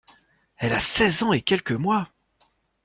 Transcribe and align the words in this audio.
Elle 0.57 0.73
a 0.73 0.79
seize 0.79 1.21
ans 1.21 1.31
et 1.31 1.41
quelques 1.43 1.73
mois! 1.73 2.07